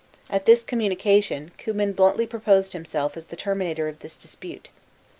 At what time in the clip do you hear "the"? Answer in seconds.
3.27-3.35